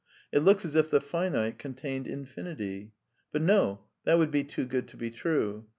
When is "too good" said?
4.43-4.87